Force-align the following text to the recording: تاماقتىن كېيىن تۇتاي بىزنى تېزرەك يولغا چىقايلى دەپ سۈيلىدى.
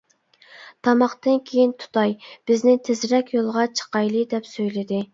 تاماقتىن 0.87 1.37
كېيىن 1.51 1.75
تۇتاي 1.85 2.17
بىزنى 2.31 2.75
تېزرەك 2.91 3.33
يولغا 3.39 3.71
چىقايلى 3.79 4.29
دەپ 4.37 4.53
سۈيلىدى. 4.59 5.09